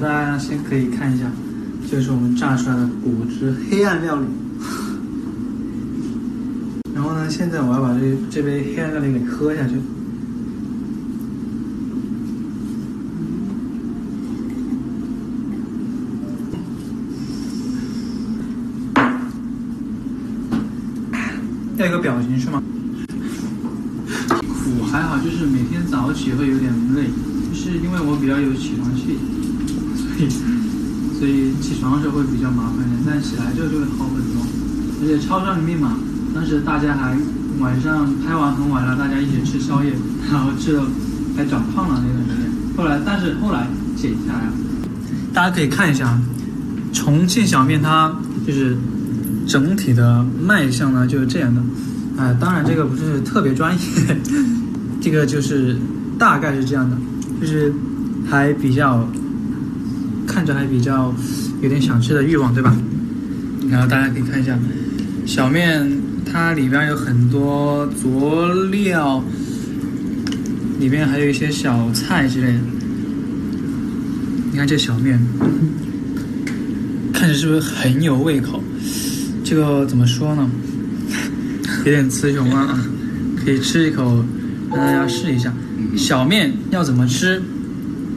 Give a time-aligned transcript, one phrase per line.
[0.00, 1.24] 大家先可以看一下，
[1.90, 4.26] 这是我们炸出来的果汁黑暗料理。
[6.94, 9.74] 然后呢，现在我要把这这杯黑暗料理给喝下去。
[21.76, 22.62] 要一个表情是吗？
[24.28, 27.04] 苦还好，就是每天早起会有点累，
[27.48, 29.16] 就是因为我比较有起床气，
[30.18, 30.30] 所以
[31.18, 34.42] 所以起床的时候会比较麻烦一点，但起来之后就会好很多。
[35.00, 35.96] 而且《超商的密码》
[36.34, 37.16] 当时大家还
[37.60, 39.92] 晚上拍完很晚了，大家一起吃宵夜，
[40.28, 40.82] 然后吃的
[41.36, 42.50] 还长胖了那段时间。
[42.76, 44.52] 后来，但是后来减下来了。
[45.32, 46.20] 大家可以看一下，
[46.92, 48.12] 重庆小面它
[48.44, 48.76] 就是
[49.46, 51.62] 整体的卖相呢就是这样的。
[52.16, 53.80] 哎，当然这个不是特别专业，
[55.00, 55.76] 这个就是
[56.18, 56.96] 大概是这样的，
[57.40, 57.72] 就是
[58.28, 59.08] 还比较
[60.28, 61.12] 看着还比较
[61.62, 62.76] 有点想吃的欲望，对吧？
[63.68, 64.56] 然后大家可以看一下，
[65.26, 65.90] 小面
[66.30, 69.24] 它里边有很多佐料，
[70.78, 72.58] 里边还有一些小菜之类的。
[74.52, 75.18] 你看这小面，
[77.12, 78.62] 看着是不是很有胃口？
[79.42, 80.48] 这个怎么说呢？
[81.84, 82.78] 有点雌雄啊，
[83.42, 84.24] 可以吃一口，
[84.70, 85.52] 让大家试一下。
[85.96, 87.42] 小面要怎么吃？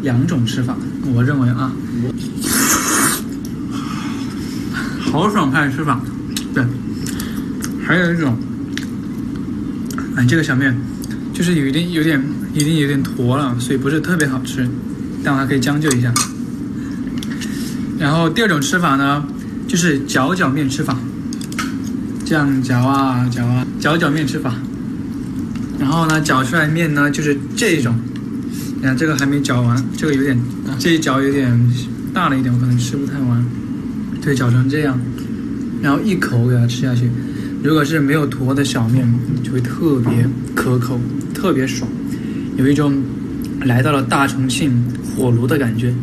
[0.04, 0.76] 两种吃法，
[1.14, 1.72] 我认为啊，
[5.12, 6.00] 豪爽派吃法，
[6.54, 6.64] 对，
[7.86, 8.38] 还有一种，
[10.16, 10.76] 哎，这个小面
[11.34, 14.68] 就是有一点、有点、已经有点坨了，所以不是特别好吃，
[15.24, 16.14] 但我还可以将就一下。
[18.00, 19.24] 然后第二种吃法呢，
[19.68, 20.98] 就是搅搅面吃法。
[22.26, 24.56] 这样搅啊搅啊，搅搅面吃法。
[25.78, 27.94] 然后呢，搅出来面呢就是这种。
[28.82, 30.36] 你看这个还没搅完，这个有点，
[30.80, 31.56] 这一搅有点
[32.12, 33.46] 大了一点，我可能吃不太完。
[34.24, 35.00] 对，搅成这样，
[35.84, 37.08] 然后一口给它吃下去。
[37.64, 39.08] 如果是没有坨的小面，
[39.44, 41.00] 就会特别可口，
[41.32, 41.88] 特别爽，
[42.58, 42.92] 有一种
[43.66, 44.84] 来到了大重庆
[45.16, 45.94] 火炉的感觉。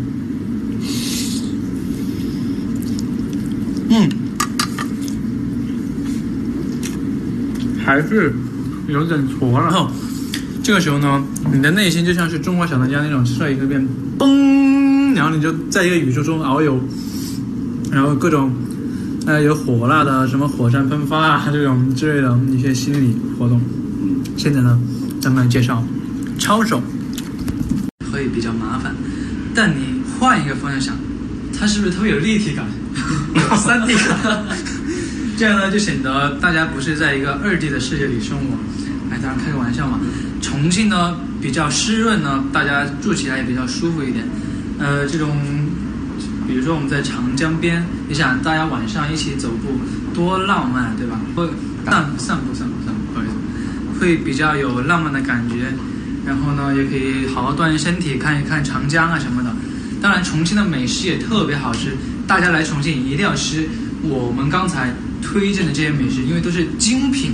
[3.88, 4.08] 嗯。
[7.84, 8.32] 还是
[8.86, 9.90] 有点坨了。
[10.68, 16.78] 这个时候呢，你的内心就像是中国小当家那种吃了一个面，嘣，然后你就在一个宇宙中遨游，
[17.90, 18.52] 然后各种
[19.24, 23.58] 呃有火辣的什么火山喷发啊这种之类的一些心理活动。
[24.36, 24.78] 现在呢，
[25.22, 25.82] 咱们来介绍
[26.38, 26.82] 抄手，
[28.12, 28.94] 会比较麻烦，
[29.54, 30.94] 但你换一个方向想，
[31.58, 32.66] 它是不是特别有立体感？
[33.34, 34.44] 有三 D 感。
[35.38, 38.44] 这样呢，就显得大家不是在一个二 D 的世界里生活。
[39.10, 39.98] 哎，当然开个玩笑嘛。
[40.40, 44.24] 重庆呢比较湿润呢，大家住起来也比较舒服一点。
[44.78, 45.36] 呃，这种，
[46.46, 49.80] 比如说我们在长江边，你想大家晚上一起走步，
[50.14, 51.20] 多浪漫，对吧？
[51.34, 51.48] 会
[51.84, 55.72] 散散步散步散步，不好意思，会比较有浪漫的感觉。
[56.26, 59.50] 然后呢，也可以好好锻炼身体，看一看长江啊什么的。
[60.00, 61.96] 当然，重庆的美食也特别好吃，
[62.26, 63.68] 大家来重庆一定要吃
[64.02, 64.92] 我们刚才。
[65.20, 67.32] 推荐的这些美食，因为都是精品，